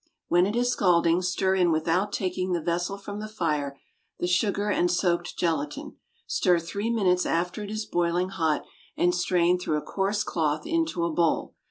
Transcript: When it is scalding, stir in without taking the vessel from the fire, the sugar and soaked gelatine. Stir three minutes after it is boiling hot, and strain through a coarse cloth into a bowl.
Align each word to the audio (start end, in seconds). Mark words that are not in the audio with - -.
When 0.29 0.47
it 0.47 0.55
is 0.55 0.71
scalding, 0.71 1.21
stir 1.21 1.53
in 1.53 1.71
without 1.71 2.11
taking 2.11 2.53
the 2.53 2.59
vessel 2.59 2.97
from 2.97 3.19
the 3.19 3.27
fire, 3.27 3.79
the 4.17 4.25
sugar 4.25 4.67
and 4.71 4.89
soaked 4.89 5.37
gelatine. 5.37 5.95
Stir 6.25 6.57
three 6.59 6.89
minutes 6.89 7.23
after 7.27 7.61
it 7.61 7.69
is 7.69 7.85
boiling 7.85 8.29
hot, 8.29 8.63
and 8.97 9.13
strain 9.13 9.59
through 9.59 9.77
a 9.77 9.81
coarse 9.83 10.23
cloth 10.23 10.65
into 10.65 11.05
a 11.05 11.13
bowl. 11.13 11.53